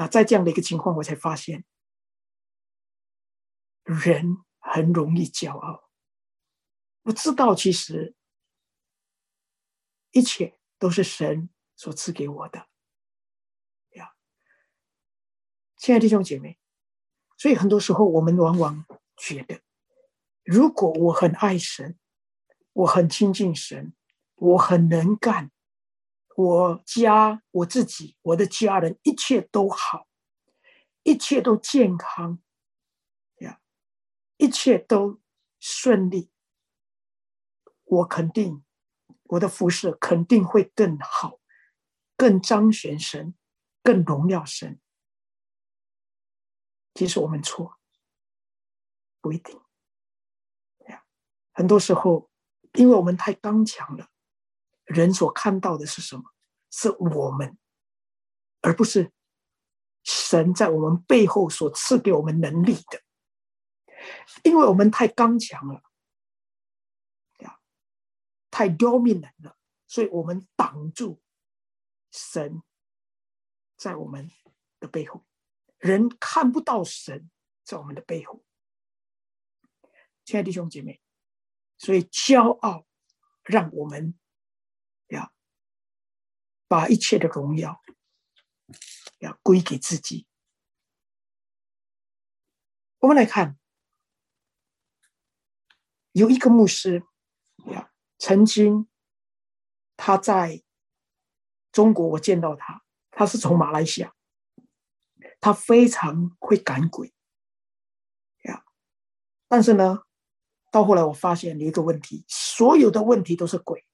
[0.00, 1.64] 那在这样的一个情况，我才发现
[3.82, 5.90] 人很容易骄傲。
[7.02, 8.14] 我知道，其实
[10.12, 12.68] 一切都是神所赐给我的
[13.96, 14.14] 呀，
[15.76, 16.60] 亲爱的弟兄姐妹。
[17.36, 19.62] 所以很多时候，我们往往觉得，
[20.44, 21.98] 如果我很爱神，
[22.72, 23.96] 我很亲近神。
[24.38, 25.50] 我很能干，
[26.36, 30.06] 我家我自己，我的家人一切都好，
[31.02, 32.40] 一切都健康，
[33.38, 33.60] 呀，
[34.36, 35.20] 一切都
[35.58, 36.30] 顺利。
[37.84, 38.64] 我肯定
[39.24, 41.40] 我的服侍肯定会更好，
[42.16, 43.34] 更彰显神，
[43.82, 44.80] 更荣耀神。
[46.94, 47.78] 其实我们错，
[49.20, 49.60] 不一定。
[51.52, 52.30] 很多时候，
[52.74, 54.08] 因为我们太刚强了。
[54.88, 56.24] 人所看到的是什么？
[56.70, 57.58] 是我们，
[58.60, 59.10] 而不是
[60.04, 63.02] 神在我们背后所赐给我们能力的。
[64.42, 65.82] 因为我们太刚强了，
[67.38, 67.58] 呀，
[68.50, 71.22] 太 dominant 了，所以我们挡住
[72.10, 72.62] 神
[73.76, 74.30] 在我们
[74.78, 75.24] 的背后，
[75.78, 77.30] 人看不到神
[77.64, 78.44] 在我们的背后。
[80.24, 81.00] 亲爱的弟兄姐妹，
[81.78, 82.86] 所以骄傲
[83.42, 84.18] 让我们。
[86.68, 87.82] 把一切的荣耀
[89.18, 90.26] 要归给自己。
[92.98, 93.58] 我们来看，
[96.12, 97.04] 有一个牧师
[97.66, 98.86] 呀，曾经
[99.96, 100.62] 他在
[101.72, 104.14] 中国，我见到他，他是从马来西亚，
[105.40, 107.14] 他非常会赶鬼
[108.42, 108.64] 呀，
[109.48, 110.02] 但是呢，
[110.70, 113.87] 到后来我发现有一个问题，所有的问题都是鬼。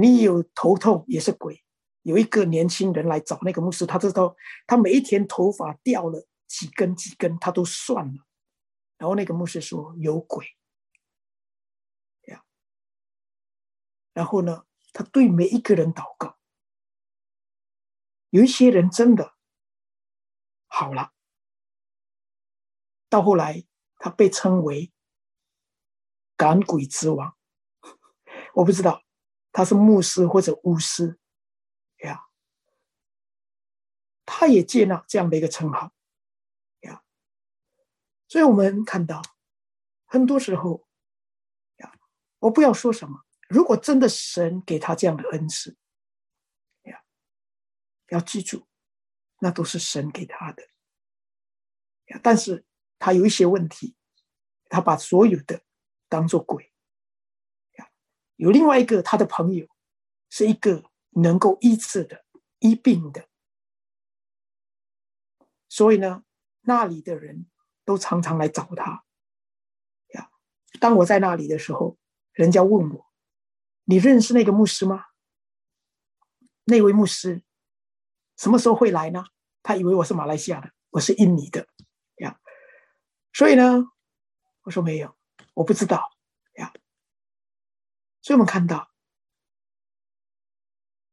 [0.00, 1.62] 你有头痛也是鬼。
[2.02, 8.26] 有一个年轻人来找那个牧师，他知道他每一天头发掉了几根几根，他都算了。
[8.96, 10.46] 然后那个牧师说有鬼，
[12.28, 12.44] 呀，
[14.12, 16.38] 然后呢，他对每一个人祷告，
[18.30, 19.34] 有一些人真的
[20.66, 21.12] 好了。
[23.08, 23.66] 到后来，
[23.98, 24.92] 他被称为
[26.36, 27.36] 赶鬼之王。
[28.54, 29.02] 我不知道
[29.56, 31.18] 他是牧师或者巫师。
[32.00, 32.26] 呀，
[34.26, 35.94] 他也接纳这样的一个称号，
[36.80, 37.02] 呀，
[38.28, 39.22] 所以我们看到
[40.04, 40.86] 很多时候，
[41.76, 41.90] 呀，
[42.40, 45.78] 我不要说什么，如果真的神给他这样的恩赐，
[46.82, 47.02] 呀，
[48.08, 48.68] 要记住，
[49.38, 50.68] 那都是神给他的，
[52.22, 52.66] 但是
[52.98, 53.96] 他有一些问题，
[54.68, 55.62] 他把所有的
[56.10, 56.74] 当做鬼，
[58.36, 59.66] 有另外一个他的朋友
[60.30, 60.84] 是一个。
[61.18, 62.26] 能够医治的、
[62.58, 63.26] 医病的，
[65.66, 66.24] 所以呢，
[66.60, 67.46] 那里的人
[67.86, 69.02] 都常常来找他。
[70.08, 70.30] 呀，
[70.78, 71.96] 当我在那里的时候，
[72.32, 73.06] 人家问我
[73.88, 75.06] ：“你认识那个牧师吗？”
[76.64, 77.42] 那位牧师
[78.36, 79.24] 什么时候会来呢？
[79.62, 81.66] 他以为我是马来西亚的，我是印尼的。
[82.16, 82.38] 呀，
[83.32, 83.86] 所以呢，
[84.64, 85.16] 我说没有，
[85.54, 86.10] 我不知道。
[88.26, 88.90] 所以我们看到。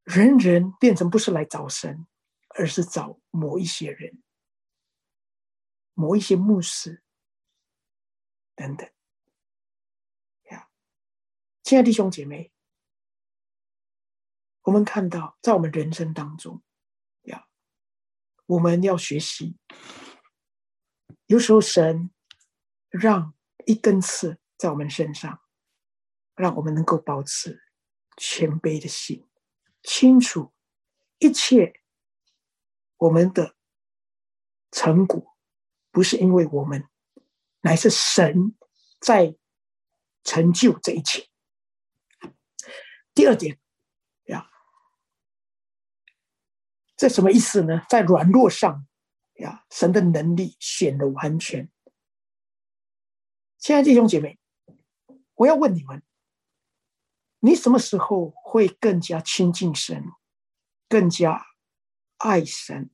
[0.03, 2.07] 人人变成不是来找神，
[2.49, 4.23] 而是找某一些人、
[5.93, 7.03] 某一些牧师
[8.55, 8.89] 等等。
[10.49, 10.71] 呀，
[11.61, 12.51] 亲爱的弟兄姐妹，
[14.63, 16.63] 我们看到在我们人生当中，
[17.21, 17.47] 呀，
[18.47, 19.59] 我们要学习。
[21.27, 22.11] 有时候神
[22.89, 23.35] 让
[23.67, 25.42] 一根刺在我们身上，
[26.35, 27.63] 让我们能够保持
[28.17, 29.27] 谦卑的心。
[29.81, 30.53] 清楚
[31.19, 31.81] 一切，
[32.97, 33.55] 我们的
[34.71, 35.37] 成果
[35.91, 36.87] 不是因为我们，
[37.61, 38.55] 乃是神
[38.99, 39.35] 在
[40.23, 41.27] 成就这一切。
[43.13, 43.59] 第二点
[44.27, 44.49] 呀，
[46.95, 47.85] 这什么意思呢？
[47.89, 48.87] 在软弱上
[49.33, 51.69] 呀，神的能力显得完全。
[53.57, 54.39] 亲爱弟兄姐妹，
[55.35, 56.01] 我要问你们。
[57.45, 60.05] 你什么时候会更加亲近神，
[60.87, 61.45] 更加
[62.19, 62.89] 爱神，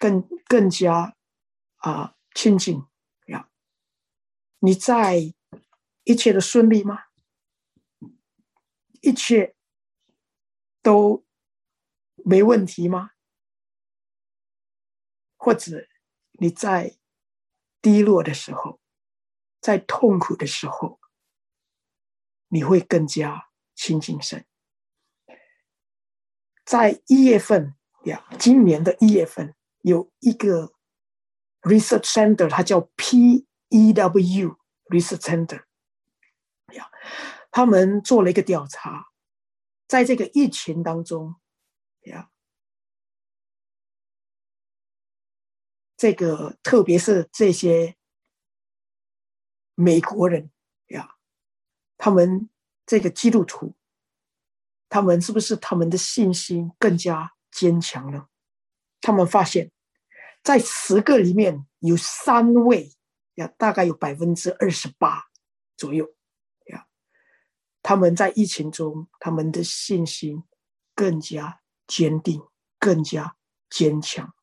[0.00, 1.16] 更更加
[1.76, 2.82] 啊亲近
[3.28, 3.48] 呀？
[4.58, 5.32] 你在
[6.02, 7.04] 一切的顺利吗？
[9.02, 9.54] 一切
[10.82, 11.24] 都
[12.24, 13.12] 没问题吗？
[15.36, 15.86] 或者
[16.40, 16.96] 你在
[17.80, 18.80] 低落的时候，
[19.60, 20.98] 在痛苦的时候？
[22.48, 24.44] 你会更加亲近神。
[26.64, 30.74] 在一月份呀，今年的一月份有一个
[31.62, 34.56] research center，它叫 P E W
[34.86, 35.64] research center
[36.72, 36.90] 呀，
[37.50, 39.06] 他们做了一个调查，
[39.86, 41.36] 在这个疫情当中
[42.02, 42.30] 呀，
[45.96, 47.96] 这个特别是这些
[49.74, 50.50] 美国人。
[51.98, 52.48] 他们
[52.84, 53.74] 这个基督徒，
[54.88, 58.28] 他们是不是他们的信心更加坚强了？
[59.00, 59.72] 他们发现，
[60.42, 62.92] 在十个里面有三位
[63.34, 65.24] 呀，大概有百分之二十八
[65.76, 66.14] 左右
[66.66, 66.86] 呀，
[67.82, 70.44] 他们在疫情中，他们的信心
[70.94, 72.42] 更加坚定，
[72.78, 73.36] 更加
[73.70, 74.34] 坚强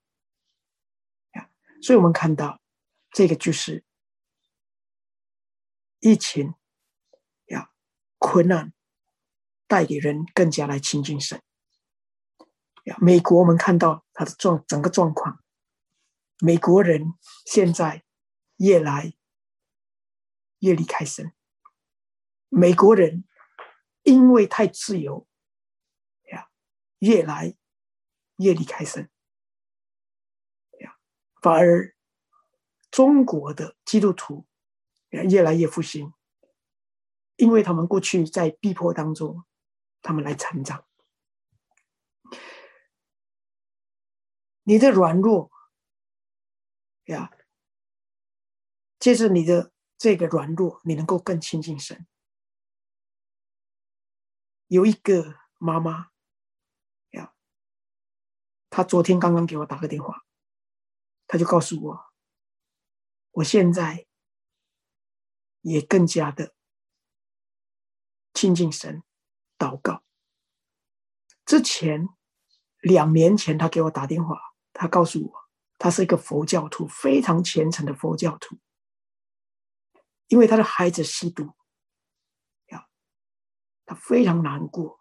[1.34, 1.50] 呀。
[1.82, 2.62] 所以，我们看到
[3.12, 3.86] 这个就是
[6.00, 6.56] 疫情。
[8.26, 8.72] 困难
[9.68, 11.42] 带给人更加来亲近神。
[13.02, 15.44] 美国我们看到他的状整个状况，
[16.40, 18.06] 美国人现在
[18.56, 19.14] 越来
[20.60, 21.34] 越离开神。
[22.48, 23.26] 美国人
[24.04, 25.28] 因为太自由，
[26.32, 26.48] 呀，
[27.00, 27.58] 越来
[28.38, 29.10] 越离开神。
[30.80, 30.96] 呀，
[31.42, 31.94] 反而
[32.90, 34.48] 中国的基督徒
[35.10, 36.14] 越来越复兴。
[37.44, 39.44] 因为他们过去在逼迫当中，
[40.02, 40.88] 他们来成长。
[44.64, 45.52] 你的软弱
[47.08, 47.30] 呀，
[48.98, 52.08] 借着你的这个软弱，你能够更亲近神。
[54.68, 56.12] 有一个妈妈
[57.10, 57.36] 呀，
[58.70, 60.26] 她昨天刚刚给我打个电话，
[61.28, 62.06] 她就告诉我，
[63.32, 64.08] 我现在
[65.60, 66.56] 也更加的
[68.34, 69.04] 亲近神，
[69.58, 70.04] 祷告。
[71.46, 72.10] 之前
[72.82, 74.40] 两年前，他给我打电话，
[74.74, 78.58] 他告诉我，他是一个佛教徒，非常虔诚的佛教徒。
[80.28, 81.54] 因为他的孩子吸毒，
[82.68, 82.88] 呀，
[83.86, 85.00] 他非常难过，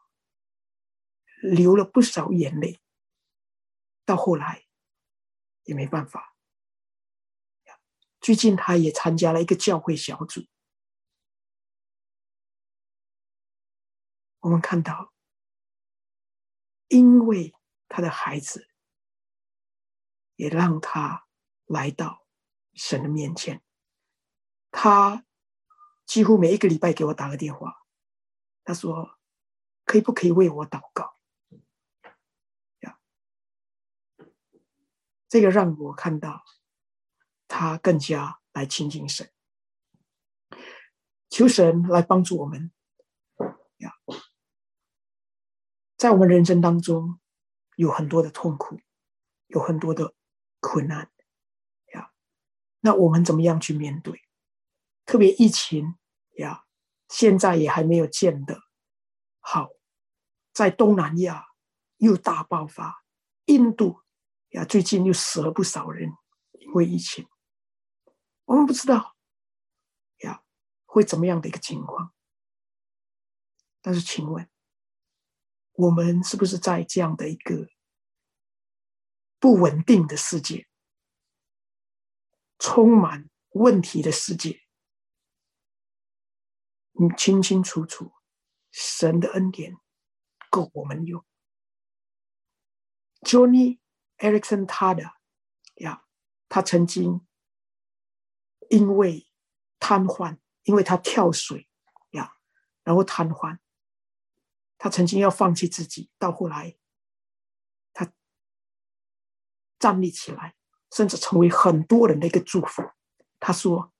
[1.43, 2.81] 流了不少眼泪。
[4.05, 4.67] 到后来
[5.63, 6.37] 也没办法。
[8.21, 10.45] 最近他也参加了一个教会小组，
[14.43, 15.13] 我们看到，
[16.89, 17.55] 因为
[17.89, 18.69] 他的孩子，
[20.35, 21.27] 也让他
[21.67, 22.27] 来到
[22.75, 23.63] 神的面前。
[24.73, 25.25] 他
[26.05, 27.85] 几乎每一个礼拜给我打个电话，
[28.65, 29.19] 他说
[29.87, 31.17] ：“可以不可以为我祷告？”
[32.81, 32.99] 呀，
[35.29, 36.45] 这个让我看到
[37.47, 39.33] 他更加来亲近神，
[41.31, 42.73] 求神来帮助我们。
[43.77, 43.95] 呀，
[46.03, 47.21] 在我们人生当中
[47.77, 48.81] 有很多的痛苦，
[49.47, 50.17] 有很多的
[50.59, 51.09] 困难，
[51.95, 52.13] 呀，
[52.81, 54.21] 那我们怎么样去面对？
[55.07, 55.95] 特别疫情
[56.39, 56.65] 呀，
[57.09, 58.63] 现在也还没有见得
[59.39, 59.69] 好，
[60.53, 61.47] 在东南亚
[61.99, 63.05] 又大爆发，
[63.45, 64.03] 印度
[64.49, 66.11] 呀最近又死了不少人，
[66.51, 67.29] 因为疫情，
[68.47, 69.15] 我们不知道
[70.25, 70.43] 呀
[70.85, 72.13] 会怎么样的一个情况。
[73.81, 74.51] 但是，请问
[75.73, 77.69] 我们是不是在这样的一个
[79.39, 80.69] 不稳定的世界，
[82.59, 84.61] 充满问题的世界？
[86.93, 88.13] 你清清楚楚，
[88.71, 89.79] 神的恩典
[90.51, 91.25] 够我们用。
[93.23, 93.81] Johnny
[94.19, 95.05] Erickson 他的
[95.77, 96.05] 呀，
[96.49, 97.27] 他曾经
[98.69, 99.27] 因为
[99.79, 101.69] 瘫痪，因为他跳水
[102.11, 102.37] 呀，
[102.85, 103.59] 然后瘫痪。
[104.83, 106.77] 他曾经要放弃自己，到后来
[107.93, 108.13] 他
[109.79, 110.57] 站立起来，
[110.91, 112.83] 甚至成为很多人的一个祝福。
[113.39, 113.93] 他说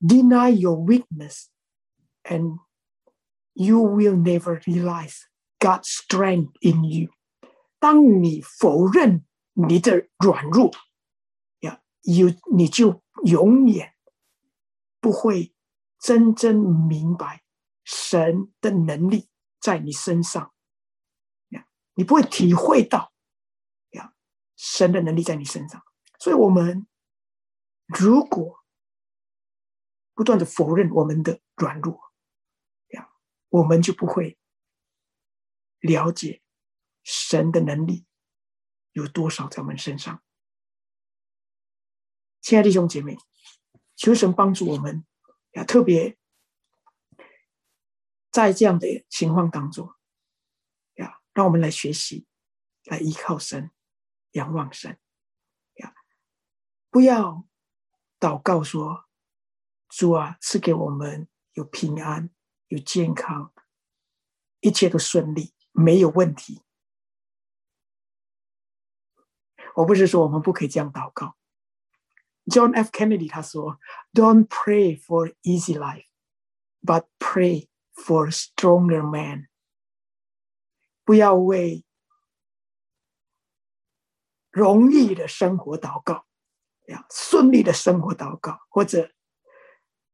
[0.00, 1.48] ：“Deny your weakness。”
[2.24, 2.60] And
[3.52, 5.24] you will never realize
[5.58, 7.10] God's strength in you。
[7.78, 10.70] 当你否认你的软弱，
[11.60, 13.92] 呀，有你就永远
[15.00, 15.54] 不会
[15.98, 16.56] 真正
[16.86, 17.42] 明白
[17.84, 19.28] 神的能力
[19.66, 20.54] 在你身上。
[21.48, 23.12] 呀，你不会体会到
[23.90, 24.14] 呀，
[24.54, 25.82] 神的能力在你身上。
[26.20, 26.86] 所以，我们
[27.86, 28.64] 如果
[30.14, 32.00] 不断的否认我们的软弱，
[33.48, 34.38] 我们就不会
[35.80, 36.42] 了解
[37.02, 38.06] 神的能力
[38.92, 40.22] 有多少在我们身上。
[42.40, 43.16] 亲爱的弟兄姐妹，
[43.96, 45.04] 求神帮助我们，
[45.52, 46.15] 呀，特别
[48.36, 49.90] 在这样的情况当中，
[50.96, 52.26] 呀，让我们来学习，
[52.84, 53.70] 来依靠神，
[54.32, 54.98] 仰望神，
[55.76, 55.94] 呀，
[56.90, 57.46] 不要
[58.20, 59.06] 祷告说
[59.88, 62.28] ：“主啊，赐给我们有平安。”
[62.68, 63.52] 有健康，
[64.58, 66.64] 一切都顺利，没有问题。
[69.76, 71.36] 我不是说我们不可以这样祷告。
[72.46, 72.90] John F.
[72.90, 73.78] Kennedy 他说
[74.12, 76.08] ：“Don't pray for easy life,
[76.82, 79.48] but pray for stronger man。”
[81.04, 81.84] 不要为
[84.50, 86.26] 容易的生活祷告，
[86.86, 89.12] 呀，顺利的生活祷告，或者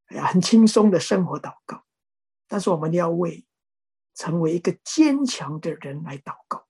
[0.08, 1.84] 呀，很轻松的生活祷告。
[2.46, 3.46] 但是我们要为
[4.14, 6.68] 成为一个坚强的人来祷告。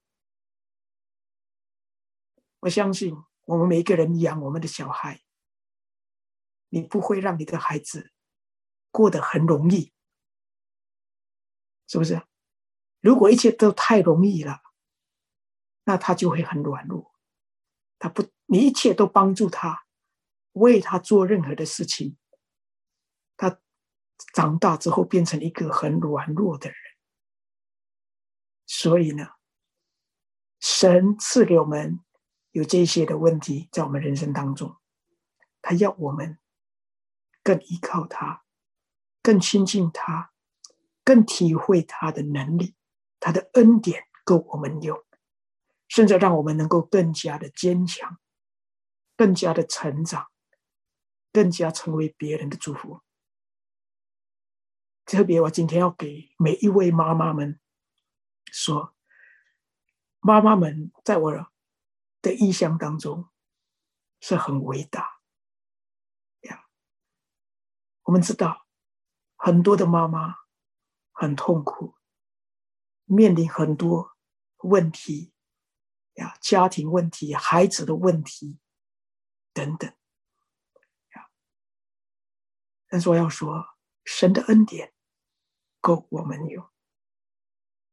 [2.60, 5.20] 我相信我们每一个人养我们的小孩，
[6.68, 8.12] 你不会让你的孩子
[8.92, 9.92] 过得很容易，
[11.87, 12.22] 是不是？
[13.01, 14.61] 如果一切都太容易了，
[15.85, 17.12] 那他就会很软弱。
[17.99, 19.85] 他不，你一切都帮助他，
[20.53, 22.16] 为他做任何的事情，
[23.37, 23.59] 他。
[24.33, 26.78] 长大之后变成一个很软弱的人，
[28.66, 29.30] 所以呢，
[30.61, 31.99] 神赐给我们
[32.53, 34.76] 有这些的问题在我们人生当中，
[35.61, 36.39] 他要我们
[37.43, 38.45] 更依靠他，
[39.22, 40.32] 更亲近他，
[41.05, 42.74] 更体会他的能力，
[43.18, 45.03] 他的恩典够我们用，
[45.88, 48.18] 甚至让我们能够更加的坚强，
[49.16, 50.28] 更加的成长，
[51.32, 53.00] 更加成为别人的祝福。
[55.05, 57.59] 特别，我今天要给每一位妈妈们
[58.53, 58.94] 说：
[60.20, 61.50] 妈妈们在我
[62.22, 63.28] 的异乡当中
[64.20, 65.18] 是很伟大
[66.42, 66.66] 呀。
[68.05, 68.64] 我们知道，
[69.36, 70.36] 很多的妈妈
[71.12, 71.94] 很痛苦，
[73.04, 74.16] 面临很多
[74.58, 75.32] 问题
[76.14, 78.58] 呀，家庭问题、孩子的问题
[79.52, 79.88] 等等
[81.14, 81.30] 呀。
[82.88, 84.92] 但是我要说，神的恩典
[85.80, 86.68] 够我们用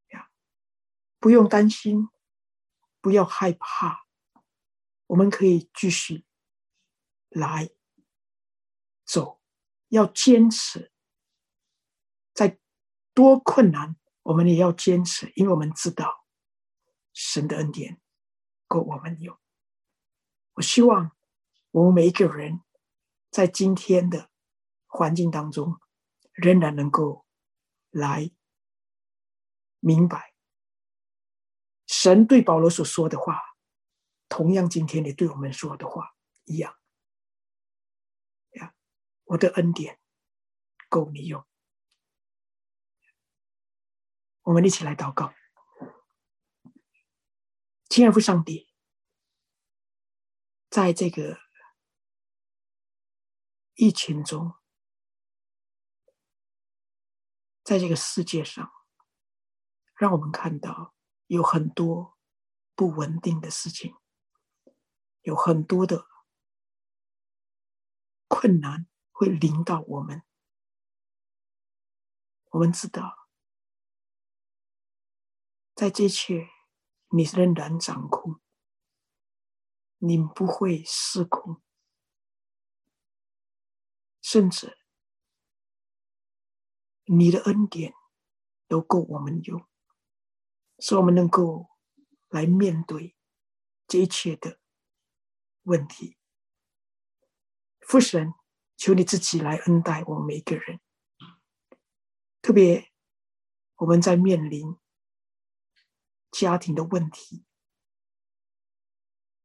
[0.10, 0.32] 呀，
[1.20, 2.10] 不用担心，
[3.02, 4.06] 不要害怕，
[5.08, 6.26] 我们可以继续
[7.30, 7.70] 来
[9.06, 9.42] 走，
[9.90, 10.92] 要坚持。
[12.34, 12.58] 在
[13.20, 16.26] 多困难，我们也要坚持，因为我们知道
[17.12, 18.00] 神的恩典
[18.66, 19.38] 够我们用。
[20.54, 21.12] 我希望
[21.72, 22.62] 我们每一个人
[23.30, 24.30] 在今天的
[24.88, 25.82] 环境当中，
[26.32, 27.26] 仍然能够
[27.90, 28.32] 来
[29.82, 30.34] 明白
[31.86, 33.42] 神对保罗所说的话，
[34.30, 36.16] 同样今天也对我们说的话
[36.46, 36.74] 一样。
[38.52, 38.74] 呀，
[39.26, 40.00] 我的恩典
[40.88, 41.46] 够你用。
[44.50, 45.32] 我们一起来祷告，
[47.88, 48.68] 亲爱的父上帝，
[50.72, 51.38] 在这个
[53.76, 54.56] 疫情中，
[57.64, 58.72] 在这个世界上，
[59.96, 60.96] 让我们看到
[61.28, 62.18] 有很多
[62.74, 63.96] 不稳定的事情，
[65.22, 66.08] 有很多的
[68.28, 70.24] 困难会临到我们。
[72.50, 73.19] 我们知道。
[75.80, 76.50] 在这一切，
[77.08, 78.42] 你仍然掌控，
[80.00, 81.62] 你不会失控，
[84.20, 84.78] 甚至
[87.06, 87.94] 你的恩典
[88.68, 89.66] 都够我们用，
[90.80, 91.70] 使我们能够
[92.28, 93.16] 来面对
[93.88, 94.60] 这一切的
[95.64, 96.18] 问题。
[97.80, 98.34] 父神，
[98.76, 100.82] 求你自己来恩待我们每一个人，
[102.42, 102.92] 特别
[103.76, 104.78] 我们在面临。
[106.32, 107.44] 家庭的问题、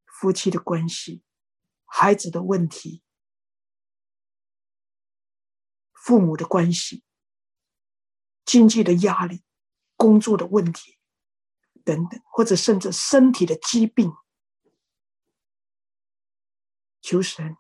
[0.05, 1.23] 夫妻的关系、
[1.85, 3.03] 孩子的问题、
[5.93, 7.03] 父母的关系、
[8.45, 9.43] 经济的压力、
[9.97, 10.99] 工作的问题
[11.85, 14.13] 等等，或者甚至身体的疾病，
[17.01, 17.57] 求神，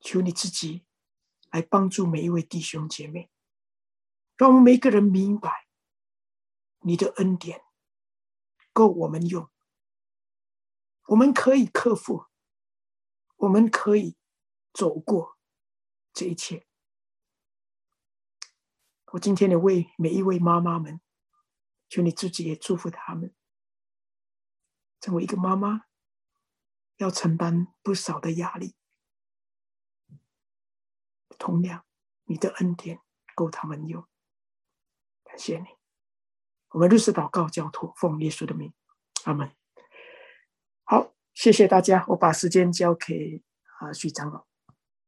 [0.00, 0.86] 求你自己
[1.50, 3.30] 来帮助每一位弟兄姐妹，
[4.36, 5.68] 让我们每个人明白
[6.80, 7.65] 你的恩典。
[8.76, 9.50] 够我们用，
[11.06, 12.26] 我们可以克服，
[13.36, 14.18] 我们可以
[14.74, 15.38] 走过
[16.12, 16.66] 这一切。
[19.12, 21.00] 我今天也为每一位妈妈们，
[21.88, 23.34] 求你自己也祝福他们。
[25.00, 25.86] 成为一个妈妈，
[26.98, 28.76] 要承担不少的压力，
[31.38, 31.86] 同样，
[32.24, 33.00] 你的恩典
[33.34, 34.06] 够他们用。
[35.24, 35.75] 感谢你。
[36.70, 38.72] 我们如此祷告，交托，奉耶稣的名，
[39.24, 39.50] 阿门。
[40.84, 43.42] 好，谢谢大家，我把时间交给
[43.80, 44.46] 啊许长老。